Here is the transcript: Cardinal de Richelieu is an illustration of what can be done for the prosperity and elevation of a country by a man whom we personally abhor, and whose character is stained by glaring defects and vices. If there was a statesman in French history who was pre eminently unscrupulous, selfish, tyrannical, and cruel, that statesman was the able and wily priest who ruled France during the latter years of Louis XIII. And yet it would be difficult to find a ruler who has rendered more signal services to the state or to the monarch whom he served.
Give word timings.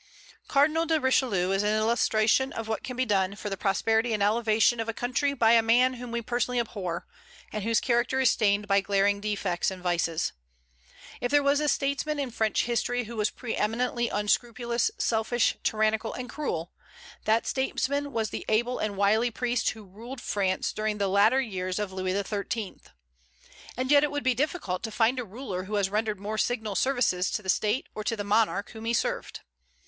Cardinal 0.47 0.87
de 0.87 0.99
Richelieu 0.99 1.51
is 1.51 1.61
an 1.61 1.75
illustration 1.77 2.51
of 2.53 2.67
what 2.67 2.81
can 2.81 2.95
be 2.95 3.05
done 3.05 3.35
for 3.35 3.51
the 3.51 3.55
prosperity 3.55 4.13
and 4.13 4.23
elevation 4.23 4.79
of 4.79 4.89
a 4.89 4.95
country 4.95 5.35
by 5.35 5.51
a 5.51 5.61
man 5.61 5.93
whom 5.93 6.09
we 6.11 6.23
personally 6.23 6.59
abhor, 6.59 7.05
and 7.53 7.63
whose 7.63 7.79
character 7.79 8.19
is 8.19 8.31
stained 8.31 8.67
by 8.67 8.81
glaring 8.81 9.21
defects 9.21 9.69
and 9.69 9.83
vices. 9.83 10.33
If 11.21 11.29
there 11.29 11.43
was 11.43 11.59
a 11.59 11.69
statesman 11.69 12.17
in 12.17 12.31
French 12.31 12.63
history 12.63 13.03
who 13.03 13.15
was 13.15 13.29
pre 13.29 13.55
eminently 13.55 14.09
unscrupulous, 14.09 14.89
selfish, 14.97 15.57
tyrannical, 15.63 16.15
and 16.15 16.27
cruel, 16.27 16.73
that 17.25 17.45
statesman 17.45 18.11
was 18.11 18.31
the 18.31 18.43
able 18.49 18.79
and 18.79 18.97
wily 18.97 19.29
priest 19.29 19.69
who 19.69 19.83
ruled 19.83 20.19
France 20.19 20.73
during 20.73 20.97
the 20.97 21.09
latter 21.09 21.39
years 21.41 21.77
of 21.77 21.93
Louis 21.93 22.19
XIII. 22.27 22.77
And 23.77 23.91
yet 23.91 24.03
it 24.03 24.09
would 24.09 24.23
be 24.23 24.33
difficult 24.33 24.81
to 24.81 24.91
find 24.91 25.19
a 25.19 25.23
ruler 25.23 25.65
who 25.65 25.75
has 25.75 25.91
rendered 25.91 26.19
more 26.19 26.39
signal 26.39 26.73
services 26.73 27.29
to 27.29 27.43
the 27.43 27.49
state 27.49 27.85
or 27.93 28.03
to 28.03 28.15
the 28.17 28.23
monarch 28.23 28.71
whom 28.71 28.85
he 28.85 28.93
served. 28.93 29.41